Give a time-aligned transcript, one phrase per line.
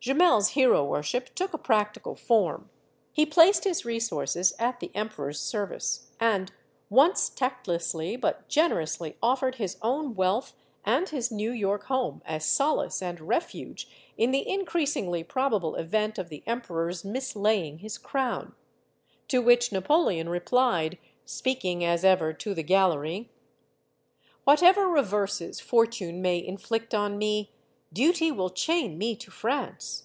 [0.00, 2.70] Jumel's hero worship took a practical form.
[3.12, 6.52] He placed his resources at the emperor's service, and
[6.88, 10.54] once tactlessly, but generously, offered his own wealth
[10.84, 16.16] and his New York home as solace and refuge in the in creasingly probable event
[16.16, 18.54] of the emperor's mislaying his crown.
[19.26, 23.30] To which Napoleon replied speaking, as ever, to the gallery:
[24.44, 27.52] "Whatever reverses Fortune may inflict on me,
[27.90, 30.04] Duty \vill chain me to France.